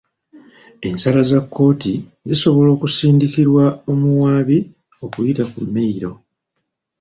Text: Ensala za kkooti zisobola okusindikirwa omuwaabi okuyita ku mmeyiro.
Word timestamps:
Ensala 0.87 1.21
za 1.31 1.39
kkooti 1.43 1.93
zisobola 2.27 2.69
okusindikirwa 2.75 3.63
omuwaabi 3.91 4.57
okuyita 5.03 5.43
ku 5.51 5.59
mmeyiro. 5.65 6.11